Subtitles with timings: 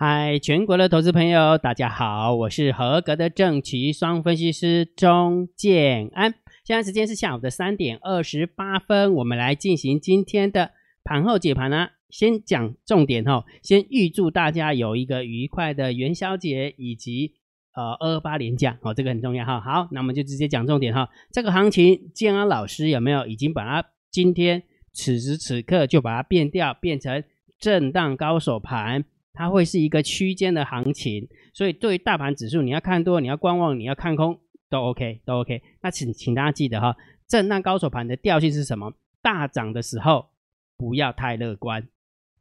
[0.00, 6.36] 嗨，全国的投资朋友，大家好，我是合格的正奇双分析师钟建安。
[6.62, 10.70] 现在时间是下午的三点二十八分，我们来进行今天的
[11.02, 11.88] 盘后解盘呢。
[12.10, 17.34] 先讲重点哈，先预祝大家有一个愉快的元宵节以及
[17.74, 19.60] 呃二八连假哦，这个很重要哈。
[19.60, 21.08] 好，那我们就直接讲重点哈。
[21.32, 24.62] 这个行情，建安老师有没有已经把它今天
[24.92, 27.24] 此时此刻就把它变掉，变成
[27.58, 29.04] 震荡高手盘？
[29.32, 35.62] 它会是一个区间的行情，所以对于大盘指数，你要看多，你要观望，你要看空，都 OK，都 OK。
[35.80, 36.96] 那请请大家记得哈，
[37.28, 38.92] 震荡高手盘的调性是什么？
[39.22, 40.30] 大涨的时候
[40.76, 41.86] 不要太乐观，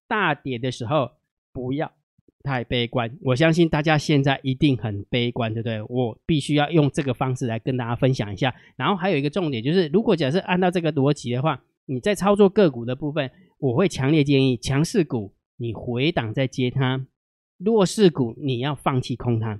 [0.07, 1.11] 大跌的时候
[1.53, 1.91] 不要
[2.43, 3.15] 太悲观。
[3.21, 5.81] 我相信大家现在一定很悲观，对不对？
[5.83, 8.55] 我必须要用这个方式来跟大家分享一下。
[8.75, 13.29] 然后还有一个重点就是，如果假设按照这个逻辑的话，你在操作个股的部分，
[13.59, 15.33] 我会强烈建议强势股。
[15.57, 17.05] 你回档再接它，
[17.57, 19.59] 弱势股你要放弃空它，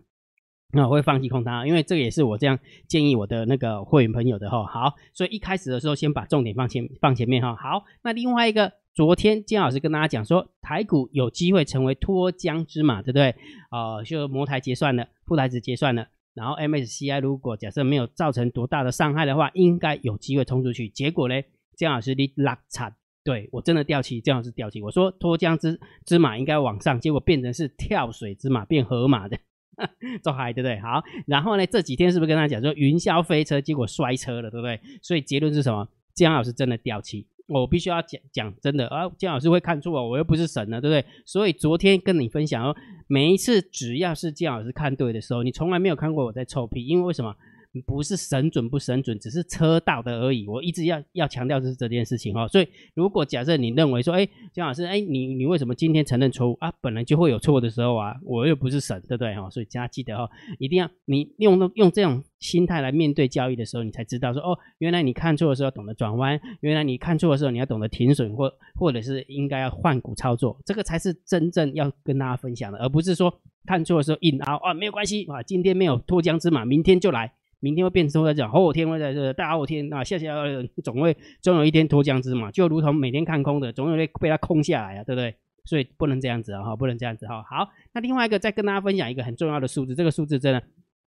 [0.72, 4.66] 那我会放弃空它，因为这个也是我这样建议我的那个会员朋友的哈。
[4.66, 7.56] 好，所以一开始的时候先把重点放前放前面哈。
[7.56, 13.36] 好，那另外一个，昨天姜老师跟大家讲说，台股有机会成为脱缰之马，对不对？
[13.72, 20.88] 呃，就摩台结算了，富台子结算了，然后 MSCI 如果假设没有造成多大的伤害的话，应该有机会冲出去。
[20.90, 21.36] 结果呢，
[21.75, 22.95] 姜老师你拉惨。
[23.28, 24.81] 对我真的掉期，这样是掉期。
[24.81, 29.38] 我说脱缰之之马应该往上，结果变成是跳水之马，变河马的，
[30.23, 30.80] 走嗨，对不对？
[30.80, 34.80] 好，然后呢，这几天是不是跟他讲说云霄飞车，结果摔车了，对不对？
[35.02, 35.86] 所以结论是什么？
[36.14, 41.06] 姜老师真的掉期，我必须要讲讲真的啊，姜老师会看错，我又不是神呢，对不对？
[41.25, 42.73] 所以昨天跟你分享哦，
[43.08, 47.36] 每一次只要是姜老师看对的时候，你从来没有看过我在臭屁，因为为什么？
[47.81, 50.47] 不是神准不神准，只是车道的而已。
[50.47, 52.47] 我一直要要强调的是这件事情哦。
[52.47, 56.72] 所以如果假设你认为说，哎，姜老师，哎，你你为什么今天承认错误啊？
[56.81, 59.50] 本来就会有错的时候啊，我又不是神，对不对哈？
[59.50, 60.29] 所以大家记得哦，
[60.59, 73.34] 一定要你用用这种心态来面对交易的时候，你才知道说，哦，原来你看错的时候懂得转弯，原来你看错的时候你要懂得停损或或者是应该要换股操作，这个才是真正要跟大家分享的，而不是说
[73.66, 77.34] 看错的时候硬熬啊，没有关系啊，今天没有脱缰之马，明天就来。
[77.59, 80.35] 明天会变成在讲后天会在这大后天啊，下下
[80.84, 85.35] 总会总有一天脱缰之马，就如同每天看空的，总有会被它空下来啊，对不对？
[85.66, 87.44] 所以不能这样子啊，哈，不能这样子哈。
[87.44, 90.63] 好，那另外一个再跟大家分享一个很重要的数字，这个数字真的，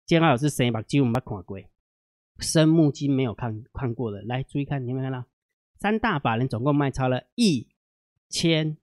[0.05, 1.57] 煎熬老师谁把基本没看过，
[2.39, 5.25] 生木金没有看看过的，来注意看，你有没有看到？
[5.79, 7.67] 三大法人总共卖超了一
[8.29, 8.77] 千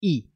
[0.00, 0.26] 亿，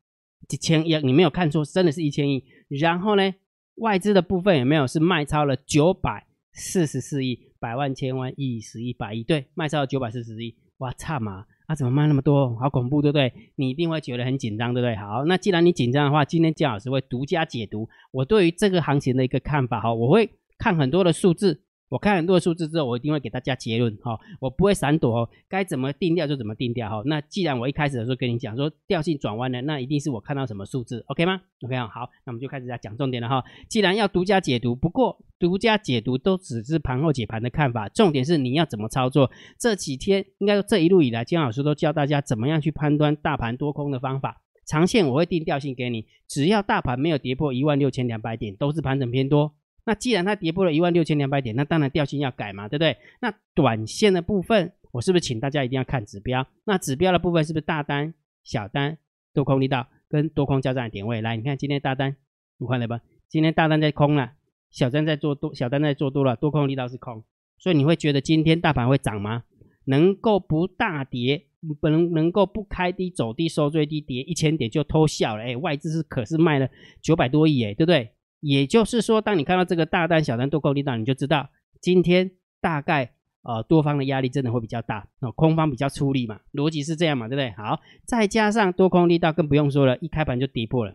[0.47, 2.45] 几千亿，你没有看错，真的是一千亿。
[2.69, 3.35] 然后呢，
[3.77, 6.28] 外资的部分有没有是卖超了九百？
[6.53, 12.57] 四十四亿，百万、千万、亿、十亿、百亿，对，卖超九百四十亿，哇，差嘛，啊，怎么卖那么多？
[12.57, 13.33] 好恐怖，对不对？
[13.57, 14.97] 你一定会觉得很紧张，对不对？
[14.97, 21.63] 好，那既然你紧张的话，今天姜老师会独家解读我对于这个行情的一个看法，哈，我会看很多的数字。
[21.89, 27.03] 我看很多数字之后，我一定会给大家结论哈，我不会闪躲哦，该怎么定调就怎么定调哈。
[27.07, 33.43] 那既然我一开始的时候跟你讲说调性转弯了，那一定是我看到什么数字，OK 吗？OK 啊，好，那我们就开始来讲重点了哈。
[33.69, 39.31] 既然要独家解读，不过独家解读都只是盘后解盘的看法，重点是你要怎么操作。
[39.59, 44.43] 这几天应该说这一路以来，金老师都教大家怎么样去判断大盘多空的方法。
[44.67, 49.55] 长线我会定调性给你，只要大盘没有跌破一万六千两百点，都是盘整偏多。
[49.89, 52.95] 那既然它跌破了一万六千两百点，那当然调性要改嘛，对不对？
[53.23, 56.47] 那短线的部分，我是不是请大家一定要看指标？
[56.65, 58.13] 那指标的部分是不是大单、
[58.45, 58.99] 小单、
[59.33, 61.23] 多空力道跟多空交战的点位？
[61.23, 62.15] 来，你看今天大单，
[62.59, 63.01] 你看了吧？
[63.31, 64.33] 今天大单在空了，
[64.71, 67.25] 小单在做多，小单在做多了，多空力道是空，
[67.57, 69.45] 所以你会觉得今天大盘会涨吗？
[69.87, 71.47] 能够不大跌，
[71.81, 75.45] 不能能够不开低走低收最低跌一千点就偷笑了？
[75.45, 76.69] 哎，外资是可是卖了
[77.01, 78.11] 九百多亿哎，对不对？
[78.41, 81.49] 也就是说，当你看到这个大单、小单多空力道，你就知道
[81.81, 82.31] 今天
[82.61, 83.13] 大概
[83.43, 87.51] 呃多方的压力真的会比较大，那空方比较出力嘛，逻辑是这样嘛，对不对？
[87.53, 90.93] 好，再加上多空力道更不用说了，一开盘就跌破了，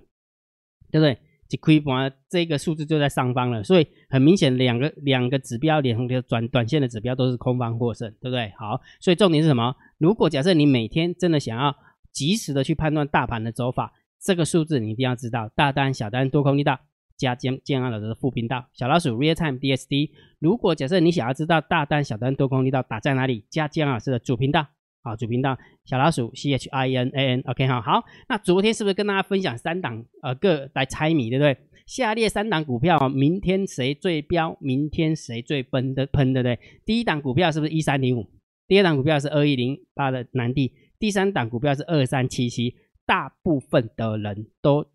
[0.91, 1.17] 对不对？
[1.49, 8.51] 一开盘这个数字就在上方了，所以很明显两个两个指标，两个转短线的指标都是空方获胜，对不对？
[8.57, 9.75] 好，所以重点是什么？
[9.99, 11.75] 如果假设你每天真的想要
[12.11, 16.79] 及时的去判断大盘的走法，这个数字你一定要知道，大单、小单多空力道。
[17.17, 20.11] 加建建安老师的副频道小老鼠 Real Time DSD。
[20.39, 24.67] 如果假设你想要知道大单、小单多空力道打在哪里，加建安老师的主频道
[25.03, 27.43] 啊，主频道小老鼠 C H I N A N。
[27.45, 28.03] OK 哈，好。
[28.27, 31.57] 那昨天是不是跟大家分享三档呃各来猜谜，对不对？
[31.85, 34.57] 下列三档股票，明天谁最标？
[34.61, 36.59] 明天谁最崩的喷，对不对？
[36.85, 38.29] 第一档股票是不是一三零五？
[38.67, 40.73] 第二档股票是二一零八的南地。
[40.97, 42.75] 第三档股票是二三七七。
[43.05, 44.85] 大部分的人都。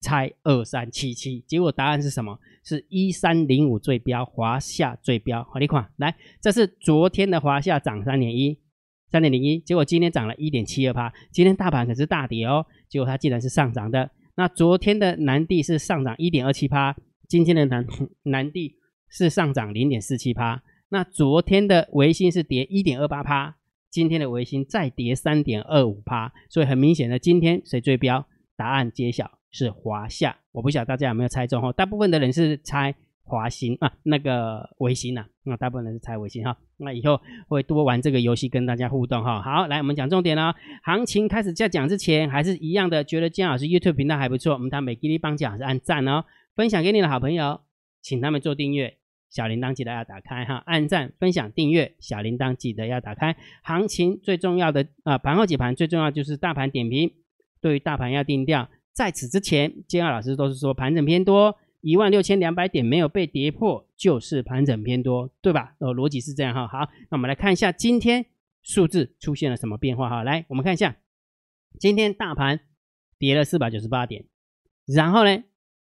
[0.00, 2.38] 猜二三七七，结果答案是什么？
[2.62, 5.42] 是一三零五最标，华夏最标。
[5.44, 8.58] 好，你看，来，这是昨天的华夏涨三点一，
[9.10, 11.12] 三点零一，结果今天涨了一点七二趴。
[11.32, 14.10] 今天大盘可是大跌哦，结果它竟然是上涨的。
[14.36, 16.94] 那昨天的南地是上涨一点二七趴，
[17.26, 17.86] 今天的南
[18.24, 18.76] 南地
[19.08, 20.62] 是上涨零点四七趴。
[20.90, 23.56] 那昨天的维新是跌一点二八趴，
[23.90, 26.32] 今天的维新再跌三点二五趴。
[26.48, 28.26] 所以很明显的，今天谁最标？
[28.56, 29.37] 答案揭晓。
[29.50, 31.72] 是华夏，我不晓得大家有没有猜中哈？
[31.72, 36.56] 大部分的人是猜华兴啊，那个维新呐，那大部分人是猜维新哈。
[36.78, 39.42] 那以后会多玩这个游戏，跟大家互动哈。
[39.42, 40.54] 好，来我们讲重点了。
[40.82, 46.24] 行情开始在讲之前，还是一样的，觉得姜老师 YouTube 频道还不错，我们他每给你帮讲是按赞哦，
[46.54, 47.60] 分享给你的好朋友，
[48.00, 48.96] 请他们做订阅，
[49.28, 53.36] 小铃铛记得要打开哈，按赞、分享、订阅，小铃铛记得要打开。
[53.62, 57.12] 行情最重要的啊，盘后解盘最重要就是大盘点评，
[57.60, 58.68] 对于大盘要定调。
[58.98, 65.76] 在此之前，金二老师都是说盘整偏多，一万六千两百点没有被跌破，就是盘整偏多，对吧？
[65.78, 66.66] 哦，逻辑是这样哈。
[66.66, 66.78] 好，
[67.08, 68.26] 那我们来看一下今天
[68.60, 70.24] 数字出现了什么变化哈。
[70.24, 70.96] 来，我们看一下，
[71.78, 72.58] 今天大盘
[73.20, 74.24] 跌了四百九十八点，
[74.84, 75.44] 然后呢，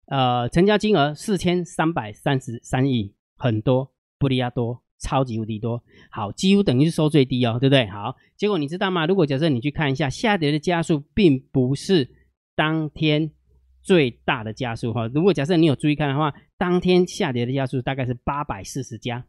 [0.07, 5.81] 呃，成交金额四千三百三十三亿，很多，不利亚多，超级无敌多。
[6.11, 7.87] 好，几乎等于是收最低哦，对不对？
[7.87, 9.05] 好，结果你知道吗？
[9.05, 12.18] 如果假设你去看一下下跌的加速，并不是。
[12.59, 13.31] 当天
[13.81, 19.23] 最大的加速哈，如果假设你有注意看的话，当天下跌的加速大概是八百四十家，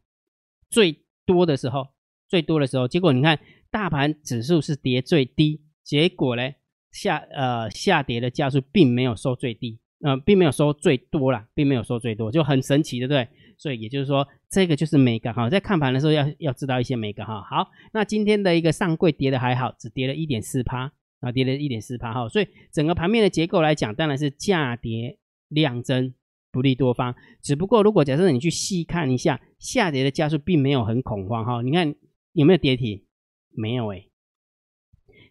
[0.69, 1.87] 最多的时候，
[2.29, 3.38] 最多的时候，结果你看
[3.71, 6.43] 大盘指数是跌最低，结果呢
[6.91, 13.29] 下呃下跌的加速并没有收最低，呃并没有收最多啦，并没有收最多，就很神奇，对不对？
[13.56, 17.41] 所以也就是说，这个就是美感哈，在看盘的时候要要知道一些美感哈。
[17.49, 20.91] 好，那今天的一个上柜跌的还好，只跌了一点四趴。
[21.21, 25.19] 啊，跌了一点四八哈，所以整个盘面的结构来讲，当然是价跌
[25.49, 26.15] 量增，
[26.51, 27.15] 不利多方。
[27.43, 31.63] 只不过如果假设你去细看一下，下跌的加速并没有很恐慌哈。
[31.63, 31.95] 你看
[32.33, 33.05] 有没有跌停？
[33.53, 34.09] 没有诶，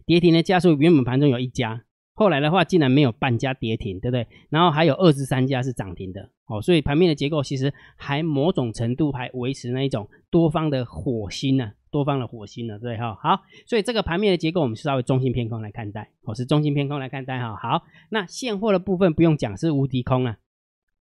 [0.06, 1.84] 跌停的加速原本盘中有一家，
[2.20, 4.26] 后来的话竟然没有半家跌停，对不对？
[4.50, 11.72] 然后还有二十三家是涨停的哦，所以盘面的结构其实还某种程度还维持那一种多方的火星呢。
[11.90, 20.36] 多方的火星了，对哈，好，所以这个盘面的结构我们是稍微中性偏空来看待，我是中性偏空来看待哈，好，那现货的部分不用讲是无敌空啊，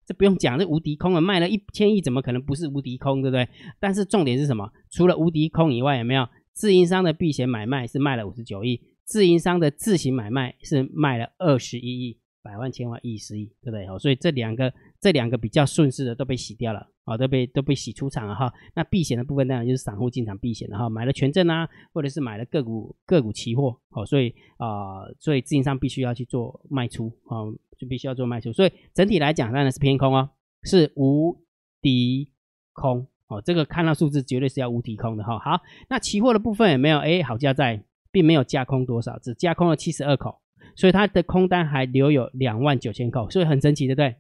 [0.07, 3.47] 这不用讲是无敌空啊，卖了一千亿怎么可能不是无敌空，对不对？
[3.79, 4.73] 但是重点是什么？
[4.89, 13.87] 除了无敌空以外，有没有自营商的避险买卖是卖了五十九亿，自营商的自行买卖是卖了二十一亿，百万千万亿十亿，对不对？
[13.87, 14.71] 哦，所以这两个
[15.01, 16.87] 这两个比较顺势的都被洗掉了。
[17.05, 18.53] 啊，都被都被洗出场了哈。
[18.75, 28.53] 那避险的部分当然就是散户进场避险的哈，买了权证啊，或者是买了个股个股期货，哦，所以啊，所以资金上必须要去做卖出啊，就必须要做卖出。
[28.53, 30.29] 所以整体来讲当然是偏空哦，
[30.65, 31.35] 是无
[31.81, 32.31] 敌
[32.75, 33.41] 空哦。
[33.41, 35.39] 这个看到数字绝对是要无敌空的哈。
[35.39, 36.99] 好，那期货的部分有没有？
[36.99, 40.41] 哎，好加在并没有加空多少，只加空了七十二口，
[40.75, 44.17] 所以它的空单还留有两万九千口，所以很神奇，对不对？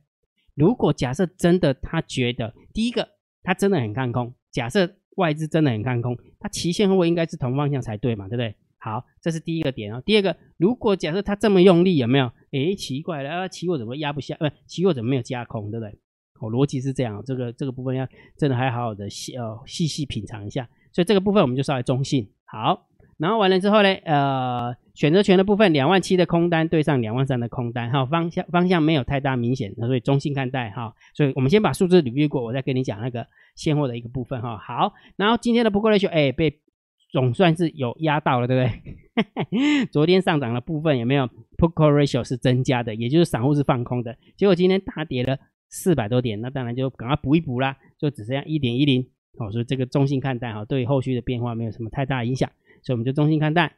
[0.54, 3.08] 如果假设真的他觉得第一个
[3.42, 8.54] 他真的很看空，假设外资真的很看空，他期现后应该是同方向才对嘛，对不对？
[8.80, 10.02] 好，这是第一个点哦。
[10.04, 12.30] 第二个，如果假设他这么用力，有没有？
[12.52, 14.36] 诶，奇怪了，啊，期货怎么压不下？
[14.36, 15.98] 不，期货怎么没有加空，对不对？
[16.40, 20.68] 哦，逻辑是这样，这个这个部分要真的还好好的细呃细细品尝一下。
[20.92, 22.28] 所以这个部分我们就稍微中性。
[22.44, 22.86] 好。
[23.18, 30.94] 然后完了之后呢，呃，选择权的部分两万七的空单对上两万三的空单，哈，方向方向没有太大明显，所以中性看待哈。
[31.14, 34.56] 所以我们先把数字捋一过，我再跟你讲那个现货的一个部分哈。
[34.56, 36.60] 好，然后今天的不过 ratio 哎被
[37.10, 38.70] 总算是有压到了，对不
[39.52, 39.86] 对？
[39.90, 45.36] 昨天上涨的部分有没有 put call ratio 是增加的，也就是散户是放空的，结果今天大跌了
[45.68, 49.04] 四百多点，那当然就赶快补一补啦，就只剩下一点一零，
[49.38, 52.48] 哦，所以这个中性看待哈，对后续的变化没有什么太大影响。
[52.82, 53.76] 所以我们就中心看待。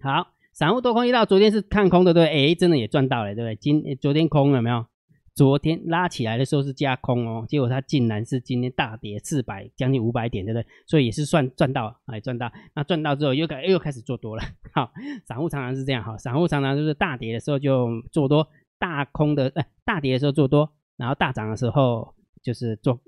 [0.00, 2.52] 好，散户多空一到，昨天是看空的，对不对？
[2.52, 3.56] 哎，真的也赚到了，对不对？
[3.56, 4.86] 今昨天空了没有？
[5.34, 10.66] 昨天拉起来的时候是加空哦，结果它竟然是今天大跌四百，将近五百点，对不对？
[10.84, 12.50] 所以也是算赚到，哎，赚到。
[12.74, 14.42] 那赚到之后又开又开始做多了。
[14.72, 14.92] 好，
[15.26, 18.48] 散户常常是这样，哈，散户常常就是大跌的时候就做多，
[18.80, 23.00] 大空的哎，大跌的时候做多，然后大涨的时候就是做。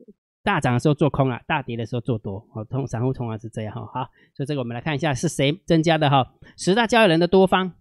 [0.42, 3.82] 大涨的时候做空啊，大跌的时候做多，哦，通散户通常是这样哈。
[3.92, 6.32] 好，所以这个我们来看一下是谁增加的哈。
[6.56, 7.72] 十大交易人的多方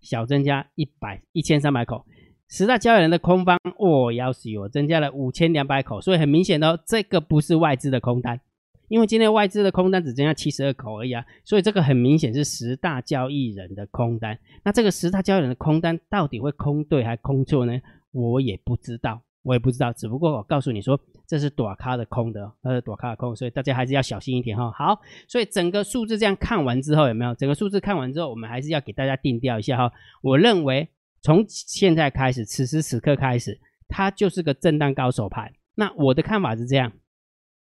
[0.00, 2.06] 小增加一百一千三百口，
[2.48, 8.40] 十大交易人的空方哦，要死我增加了五千两百口，所以很明显的，这个不是外资的空单，
[8.88, 14.38] 因为今天外资的空单只增加七十二口而已啊，所以这个很明显是十大交易人的空单。
[14.64, 17.78] 那这个十大交易人的空单到底会空对还空错呢？
[18.12, 19.92] 我也不知道，我也不知道。
[19.92, 20.98] 只不过我告诉你说，
[21.30, 24.68] 这是短卡的空的，它是短卡的空，所以大家还是要小心一点哈。
[24.72, 27.32] 好，所以整个数字这样看完之后，有没有？
[27.36, 29.92] 整个数字看完之后，我们还是要给大家定调一下哈。
[30.22, 30.88] 我认为
[31.22, 35.52] 从现在开始，此时此刻开始，它就是个震荡高手盘。
[35.76, 36.90] 那我的看法是这样，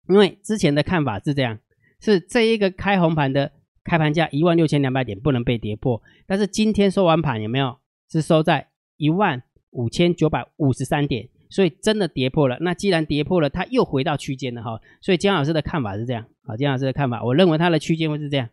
[0.08, 1.58] 因为之前的看法是这样，
[1.98, 3.50] 是这一个开红盘的
[3.82, 7.76] 开盘价一万六千两百点不能被跌破，但是今天收完盘有没有
[8.12, 12.56] 是收在一万五千九百五十三点，所以真的跌破了。
[12.60, 14.80] 那既然跌破了，它又回到区间了哈。
[15.02, 18.48] 所以姜老师的看法是这样，好，姜老师的看法，我认为它的区间会是这样。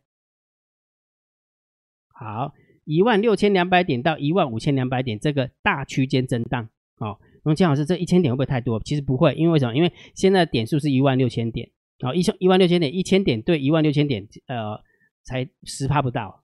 [2.10, 7.20] 好，一万六千两百点到一万五千两百点这个大区间震荡，好。
[7.44, 8.78] 那姜老师，这一千点会不会太多？
[8.84, 9.74] 其实不会，因为什么？
[9.74, 11.70] 因为现在点数是一万六千点，
[12.02, 14.78] 好一千一万六千点，一千点对一万六千点，呃，
[15.24, 16.44] 才十趴不到，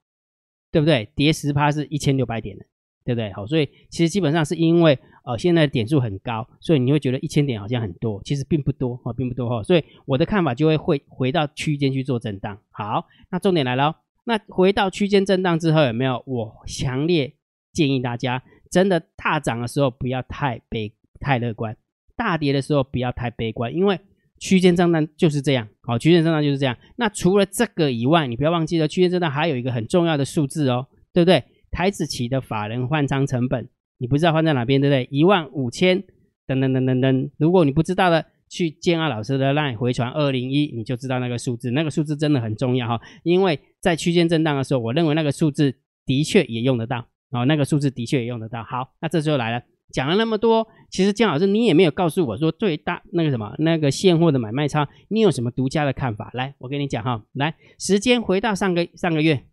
[0.72, 1.10] 对不对？
[1.14, 2.64] 跌十趴是一千六百点的，
[3.04, 3.34] 对不对？
[3.34, 9.64] 好，所以其实基本上是因为呃现在点数很高，所以你会觉得一千点好像很多，其实并不多哦，并不多哈。
[9.64, 12.58] 所以我的看法就会会回到区间去做震荡。
[12.72, 16.24] 好，那重点来了，那回到区间震荡之后有没有？
[16.26, 17.34] 我强烈
[17.72, 18.44] 建议大家。
[18.72, 21.78] 真的大涨的时候不要太悲太乐观，
[22.16, 24.00] 大跌的时候不要太悲观，因为
[24.40, 26.76] 区间震荡就是这样，好，区间震荡就是这样。
[26.96, 31.44] 那除了这个以外，你不要忘记了，区间震荡还有一个很重要的数字哦，对不对？
[31.70, 33.70] 台子期的法人换仓成本，
[34.04, 35.08] 你不知道放在哪边，对不对？
[35.10, 36.04] 一万五千，
[36.46, 37.32] 等等等等等。
[37.38, 45.74] 如果你不知道的，去建二老师的 line 回传二零一，你就知道那个数字，那个数字真的很重要哈，因为在区间震荡的时候，我认为那个数字
[46.06, 47.08] 的确也用得到。
[47.32, 48.62] 哦，那个数字的确也用得到。
[48.62, 56.30] 好，那这时候来了，讲了那么多，其实姜老师你也没有告诉我说最大那个什么那个现货的买卖差，你有什么独家的看法？
[56.34, 59.46] 来，我跟你讲哈，来，时间回到上个上个月，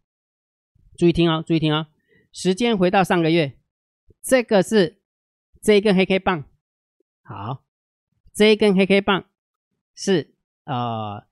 [0.99, 1.87] 注意听哦，注意听哦，
[2.33, 3.55] 时间回到上个月，
[4.23, 4.99] 这个是
[5.63, 6.45] 这一根黑 K 棒，
[7.23, 7.65] 好，
[8.35, 9.25] 这一根黑 K 棒
[9.95, 10.35] 是
[10.65, 11.25] 呃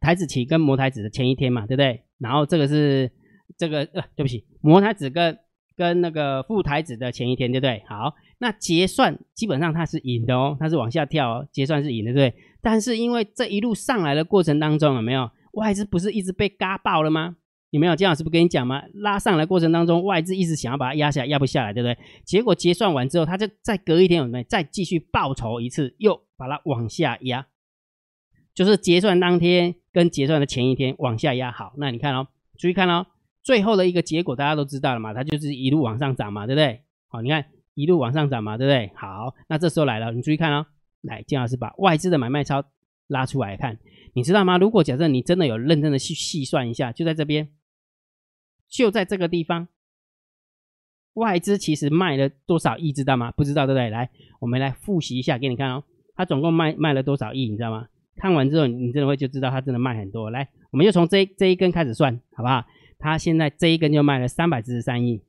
[0.00, 2.04] 台子期跟摩台子的前一天嘛，对不对？
[2.18, 3.10] 然后这个是
[3.56, 5.38] 这个呃，对不起，摩台子跟
[5.76, 7.82] 跟那个副台子的前一天，对不对？
[7.88, 12.42] 好，那结算基本上它是赢的哦，它是往下跳哦，结算是赢的，对不对？
[12.62, 17.36] 但是因为这一路上来的过程当中，有没有外资不是一直被嘎爆了吗？
[17.76, 17.94] 有没有？
[17.94, 18.82] 姜老师不跟你讲吗？
[18.94, 21.98] 拉上来过程当中，外资一直想要把它压下来，压不下来，对不对？
[22.24, 24.44] 结果结算完之后，它就再隔一天，有没有？
[24.48, 27.46] 再继续报仇一次，又把它往下压，
[28.54, 31.52] 就是结算当天跟结算的前一天往下压。
[31.52, 32.28] 好，那你看哦，
[32.58, 33.06] 注意看哦。
[33.42, 36.80] 最后的一个结果大家都知道了嘛，它就是一路往上涨嘛，对不对？
[37.08, 38.90] 好，你看一路往上涨嘛，对不对？
[38.96, 40.66] 好，那这时候来了，你注意看哦，
[41.02, 42.64] 来，金老师把外资的买卖超
[43.06, 43.78] 拉出来看，
[44.14, 44.58] 你知道吗？
[44.58, 47.48] 如果假设你真的有认真的去细算一下，就在这边，
[48.68, 49.68] 就在这个地方，
[51.14, 53.30] 外资其实卖了多少亿，知道吗？
[53.32, 53.88] 不知道，对不对？
[53.90, 57.88] 来，我们来复习一下给你看哦，它总共卖卖了多少亿，你知道吗？
[58.16, 60.30] 看完之后，你真的会就知道它真的卖很多。
[60.30, 62.64] 来，我们就从这这一根开始算，好不好？
[62.98, 65.22] 它现在这一根就卖了三百四十三亿，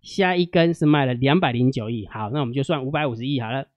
[0.00, 2.06] 下一根是卖了两百零九亿。
[2.06, 3.68] 好，那我们就算五百五十亿好了。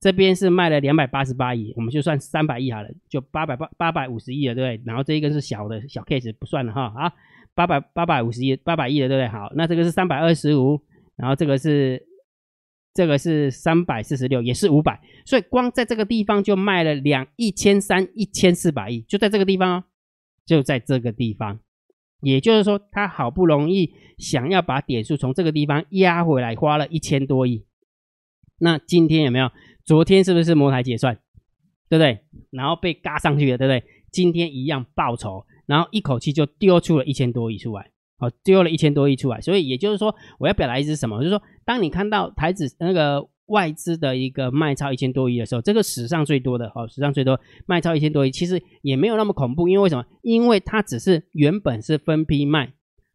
[0.00, 4.86] 这边是卖了两百八十八亿，我们就算三百亿好了，就八百八八百五十亿了，对不对？
[4.86, 6.90] 然后这一根是小的小 case 不算了哈。
[6.90, 7.12] 好，
[7.54, 9.28] 八百八百五十亿八百亿了，对不对？
[9.28, 10.80] 好，那这个是三百二十五，
[11.16, 12.06] 然后这个是
[12.92, 19.84] 这个是三百四十六，也是五百，所以光在这个地方就卖了两一千三一千四百亿，就在这个地方哦，
[20.44, 21.60] 就在这个地方。
[22.20, 27.66] 也就是说，他好不容易想要把点数从这个地方压回来，花了一千多亿。
[28.58, 29.50] 那今天有没有？
[29.84, 31.18] 昨天是不是摩台结算，
[31.90, 32.20] 对不对？
[32.50, 33.84] 然后被嘎上去了，对不对？
[34.10, 39.40] 今天一样报仇，然后一口气就丢出了一千多亿出来，好，丢了一千多亿出来。
[39.40, 41.18] 所以也就是说，我要表达意思是什么？
[41.18, 43.28] 就是说，当你看到台子那个。
[43.48, 50.06] 外资的一个卖超一千多亿的时候，这个史上最多的哦，史上最多卖超一千多亿，其实也没有那么恐怖，因为为什么？
[50.22, 52.72] 因为它只是原本是分批卖，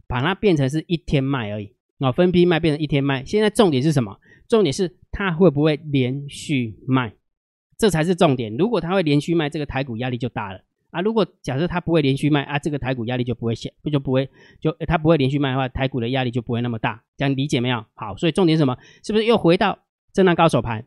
[0.08, 3.26] 把它变成是一天卖而已啊，分批卖变成一天卖。
[3.26, 4.20] 现在重点是什么？
[4.48, 7.16] 重点是它会不会连续卖，
[7.76, 8.56] 这才是重点。
[8.56, 10.60] 如果它会连续卖，这个台股压力就大了
[10.92, 11.02] 啊。
[11.02, 14.30] 如果假设它不会连续卖啊，这个台股压力就不会小，就不会
[14.60, 17.04] 就它不会连续卖的话，台股的压力就不会那么大。
[17.18, 17.86] 这样理解没有？
[17.94, 18.78] 好，所以重点是什么？
[19.04, 19.80] 是不是又回到？
[20.12, 20.86] 震荡高手盘，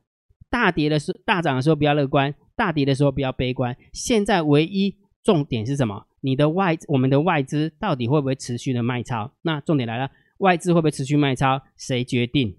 [0.50, 3.76] 大跌的时大涨的时候比较乐观，大跌的时候比较悲观。
[3.92, 6.06] 现在唯一重点是什么？
[6.22, 9.32] 你的外我们的外资到底会不会持续的卖超？
[9.42, 11.62] 那重点来了，外资会不会持续卖超？
[11.76, 12.56] 谁决定？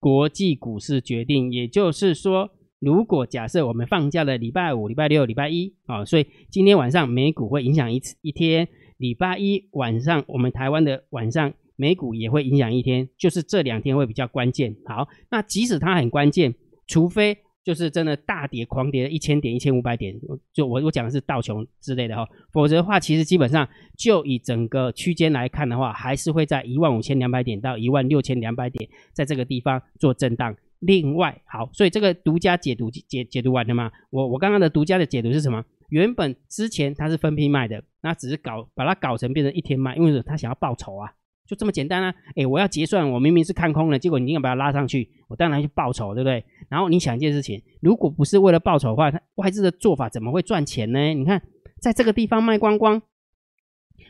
[0.00, 1.52] 国际股市决定。
[1.52, 2.50] 也就是说，
[2.80, 8.68] 如果假设我们放假的礼拜五、礼拜六、礼拜一啊，所以今天晚上美股会影响一次一天，
[8.98, 14.76] 礼拜一晚上我们台湾的晚上美股也会影响一天，就是这两天会比较关键。
[14.84, 16.54] 好，那即使它很关键，
[16.86, 20.14] 除非就是真的大跌狂跌一千点、一千五百点，
[20.52, 30.54] 就我我讲的是道琼之类的哈，否则的话，其实基本上就以整个区间来看的话，还是会在一万五千两百点到一万六千两百点，在这个地方做震荡。
[30.80, 33.90] 另外，好，所以这个独家解读解解读完了吗？
[34.10, 35.64] 我我刚刚的独家的解读是什么？
[35.88, 41.10] 原本之前它是分批卖的，那只是搞把它搞成变成一天卖，因为他想要报仇啊，
[41.46, 42.14] 就这么简单啊！
[42.36, 46.44] 哎，我要结算，我明明是看空了，结果你硬把它拉上去，我当然去报仇，对不对？
[46.68, 51.14] 然后你想一件事情，如果不是为了报仇的话，外资的做法怎么会赚钱呢？
[51.14, 51.42] 你看，
[51.80, 53.00] 在这个地方卖光光，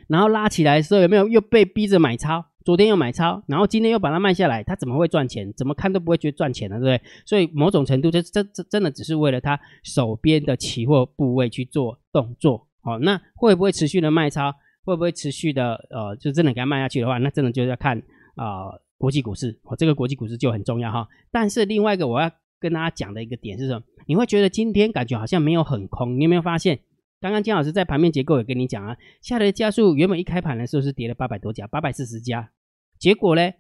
[0.08, 2.46] 然后拉起来的时候有没有又被逼着买超？
[2.64, 5.52] 昨天又买超，然后今天又把它卖下来，他怎么会赚钱？
[5.56, 7.08] 怎么看都不会觉得赚钱的，对不对？
[7.24, 12.66] 所以某种程度，这这这真的只是为了他手边的期货部位去做动作。
[12.82, 14.54] 好，那会不会持续的卖超？
[14.84, 17.98] 会不会持续的呃，就真的给它卖下去的话，那真的就要看
[18.34, 19.58] 啊国际股市。
[19.64, 21.06] 哦，这个国际股市就很重要哈。
[21.30, 23.82] 但是另外一个我要跟大家讲的一个点是什么？
[24.06, 26.80] 你会觉得今天感觉好像没有很空，你有没有发现？
[27.20, 32.50] 刚刚金老师在盘面结构也跟你讲啊，下跌加速原本一开盘的时候是跌了八百多家，八百四十家。
[32.98, 33.52] 结果呢，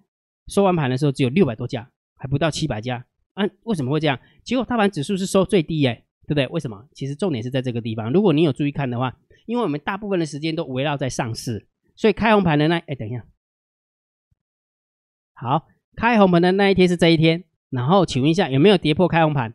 [0.46, 3.06] 收完盘的时候只有六百多家，还不到七百家。
[3.34, 4.18] 啊，为什么会这样？
[4.42, 6.46] 结果大盘指数是收最低耶，对不对？
[6.48, 6.88] 为什么？
[6.92, 8.12] 其实重点是在这个地方。
[8.12, 12.78] 如果你有注意看的话，因为我们大部分的时间都围绕在上市，所以开红盘的那……
[12.78, 13.24] 哎，等一下，
[15.34, 17.44] 好，开红盘的那一天是这一天。
[17.70, 19.54] 然后请问一下，有没有跌破开红盘？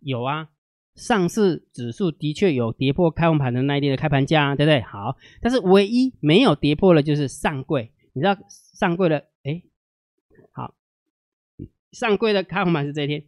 [0.00, 0.49] 有啊，
[1.00, 4.82] 上市指数的确有跌破开红盘的那一天的开盘价，对不对？
[4.82, 7.90] 好，但是唯一没有跌破的，就是上柜。
[8.12, 8.36] 你知道
[8.78, 9.62] 上柜的哎，
[10.52, 10.74] 好，
[11.90, 13.24] 上柜的开红盘是这一天，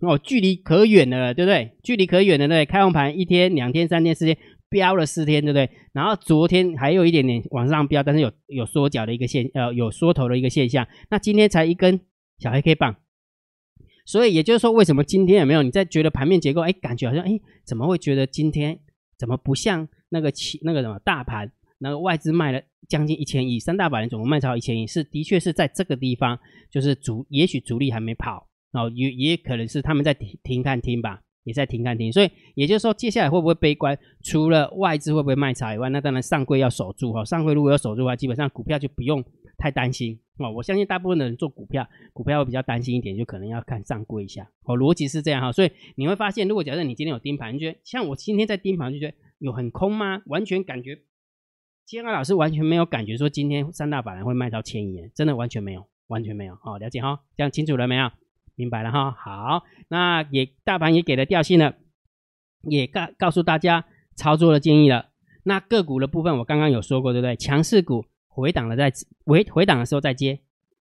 [0.00, 1.78] 哦，距离可远了，对不对？
[1.82, 4.36] 距离可远了，对，开红盘一天、两天、三天、四天，
[4.68, 5.70] 飙了四天，对不对？
[5.94, 10.86] 然后昨天还有一点点往上飙，但是有有缩脚的一个现，呃，有缩头的一个现象。
[11.08, 12.00] 那今天才一根
[12.38, 12.96] 小黑 K 棒，
[14.10, 16.62] 所以也就是说，为什么今天有没有你在觉得盘面结构？
[16.62, 18.76] 哎，感觉好像哎，怎么会觉得今天
[19.16, 21.52] 怎么不像那个起那个什么大盘？
[21.78, 26.36] 那个外资卖了将近一千亿，三大板总共卖超一千亿，是的确是在这个地方，
[26.72, 33.96] 就是主也许主力还没跑，然后也也可能是他们在停停看听吧，也在停看停，所以也就是说接下来会不会悲观？
[34.24, 39.24] 除了外资会不会卖超以外，那当然上柜要守住哈，上柜如果要守住的话，基本上股票就不用
[39.56, 40.52] 太担心哦。
[40.52, 44.76] 我相信大部分的人做股票，股票会比较担心一点，就可能要看上柜一下哦。
[44.76, 50.22] 逻辑是这样哈，所以你会发现，如果假设你今天有盯盘，觉得像我今天在盯盘，就觉得有很空吗？
[50.26, 51.00] 完全感觉。
[51.86, 56.54] 建安老师完全没有感觉说今天三大板会卖到千亿，真的完全没有，完全没有。
[56.56, 58.10] 好，了解哈，这样清楚了没有？
[58.54, 59.10] 明白了哈。
[59.10, 61.74] 好，那也大盘也给了调性了，
[62.62, 65.06] 也告告诉大家操作的建议了。
[65.42, 67.34] 那个股的部分我刚刚有说过，对不对？
[67.34, 68.90] 强势股回档了再
[69.26, 70.40] 回回档的时候再接，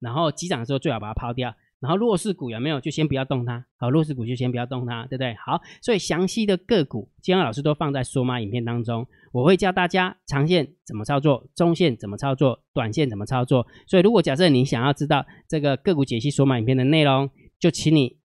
[0.02, 1.56] 然后急涨的时候最好把它抛掉。
[1.80, 2.82] 然后弱势股有没有？
[2.82, 3.64] 就先不要动它。
[3.78, 5.36] 好，弱势股就先不要动它，对不对？
[5.36, 9.06] 好，所以详细的个股，金安老师都放在索马影片当中。
[9.32, 13.68] 我会教大家长线怎么操作，中线怎么操作，短线怎么操作。
[13.86, 18.18] 所以，如果假设你想要知道这个个股解析索马影片的内容，就请你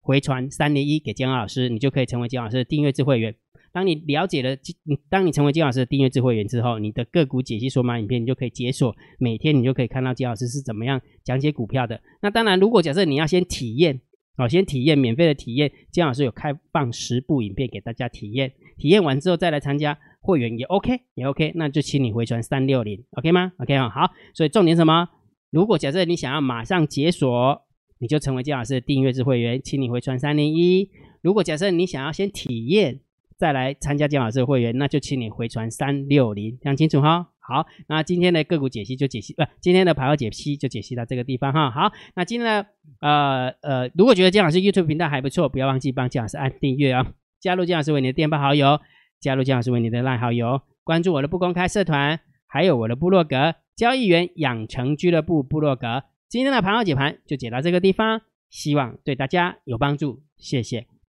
[0.00, 3.36] 回传三零一给金安老师，你就可以成为金老师的订阅制会员。
[3.76, 12.00] 当你了解了，你当你成为金老师的订阅智慧员之后，你的个股解析索马影片你就可以解锁，每天你就可以看到金老师是怎么样讲解股票的。
[12.22, 14.00] 那当然，如果假设你要先体验，
[14.38, 25.06] 哦，先体验免费的体验，金老师有开放十部影片给大家体验，体验完之后再来参加会员也 OK，也 OK，那就请你回传三六零，OK 吗？OK 啊，好，所以重点什么？
[25.50, 27.60] 如果假设你想要马上解锁，
[27.98, 30.88] 你就成为金老师的订阅制会员，请你回传三零一。
[31.20, 33.00] 如果假设你想要先体验，
[33.36, 37.28] 再来参加姜老师的会员，那就请你回传三六零，讲清楚哈。
[37.38, 41.70] 好，那今天的个股解析就解析，不，今天的盘后解析就解析到这个地方哈。
[41.70, 42.66] 好，那今天呢，
[43.00, 48.80] 呃呃，如果觉得姜老师 YouTube 频道还不错，不要忘记帮姜老师按订阅啊，加入姜老师为你的电报好友，
[49.20, 52.18] 加入姜老师为你的赖好友，关注我的不公开社团，
[52.48, 56.02] 还有我的部落格交易员养成俱乐部部落格。
[56.28, 60.88] 今天的盘后解盘就解到这个地方，希望对大家有帮助，谢谢。